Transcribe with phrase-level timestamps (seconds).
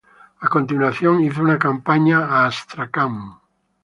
[0.41, 3.37] A continuación hizo una campaña a Astracán.